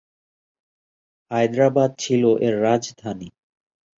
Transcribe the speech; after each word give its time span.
হায়দ্রাবাদ 1.31 1.91
ছিল 1.99 2.23
এর 2.45 2.55
রাজধানী। 2.61 3.29